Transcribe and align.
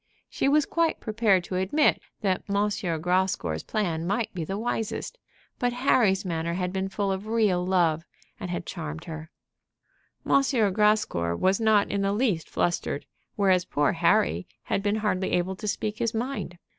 She 0.31 0.49
was 0.49 0.65
quite 0.65 0.99
prepared 0.99 1.43
to 1.43 1.57
admit 1.57 2.01
that 2.21 2.41
M. 2.49 2.55
Grascour's 3.01 3.61
plan 3.61 4.07
might 4.07 4.33
be 4.33 4.43
the 4.43 4.57
wisest; 4.57 5.19
but 5.59 5.73
Harry's 5.73 6.25
manner 6.25 6.55
had 6.55 6.73
been 6.73 6.89
full 6.89 7.11
of 7.11 7.27
real 7.27 7.63
love, 7.63 8.03
and 8.39 8.49
had 8.49 8.65
charmed 8.65 9.03
her. 9.05 9.29
M. 10.25 10.41
Grascour 10.73 11.35
was 11.35 11.59
not 11.59 11.91
in 11.91 12.01
the 12.01 12.13
least 12.13 12.49
flustered, 12.49 13.05
whereas 13.35 13.63
poor 13.63 13.91
Harry 13.93 14.47
had 14.63 14.81
been 14.81 14.95
hardly 14.95 15.33
able 15.33 15.55
to 15.55 15.67
speak 15.67 15.99
his 15.99 16.15
mind. 16.15 16.57